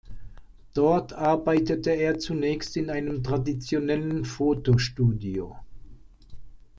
Dort 0.73 1.13
arbeitete 1.13 1.91
er 1.91 2.17
zunächst 2.17 2.75
in 2.75 2.89
einem 2.89 3.21
traditionellen 3.21 4.25
Fotostudio. 4.25 5.59